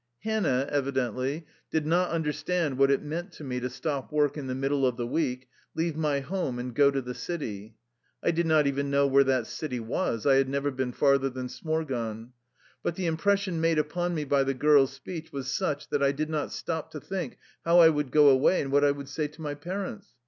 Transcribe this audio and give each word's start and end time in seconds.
Hannah, 0.23 0.67
evidently, 0.71 1.45
did 1.69 1.85
not 1.85 2.09
understand 2.09 2.79
what 2.79 2.89
it 2.89 3.03
meant 3.03 3.31
to 3.33 3.43
me 3.43 3.59
to 3.59 3.69
stop 3.69 4.11
work 4.11 4.35
in 4.35 4.47
the 4.47 4.55
middle 4.55 4.83
of 4.83 4.97
the 4.97 5.05
week, 5.05 5.47
leave 5.75 5.95
my 5.95 6.21
home, 6.21 6.57
and 6.57 6.73
go 6.73 6.89
to 6.89 7.03
the 7.03 7.13
city. 7.13 7.75
I 8.23 8.31
did 8.31 8.47
not 8.47 8.65
even 8.65 8.89
know 8.89 9.05
where 9.05 9.23
that 9.25 9.45
city 9.45 9.79
was. 9.79 10.25
I 10.25 10.37
had 10.37 10.49
never 10.49 10.71
been 10.71 10.91
farther 10.91 11.29
than 11.29 11.49
Smorgon. 11.49 12.31
But 12.81 12.95
the 12.95 13.05
impres 13.05 13.41
sion 13.41 13.61
made 13.61 13.77
upon 13.77 14.15
me 14.15 14.23
by 14.23 14.43
the 14.43 14.55
girl's 14.55 14.91
speech 14.91 15.31
was 15.31 15.51
such 15.51 15.89
that 15.89 16.01
I 16.01 16.11
did 16.11 16.31
not 16.31 16.51
stop 16.51 16.89
to 16.93 16.99
think 16.99 17.37
how 17.63 17.77
I 17.77 17.89
would 17.89 18.09
go 18.11 18.29
away 18.29 18.59
and 18.59 18.71
what 18.71 18.83
I 18.83 18.89
would 18.89 19.07
say 19.07 19.27
to 19.27 19.41
my 19.43 19.53
parents. 19.53 20.15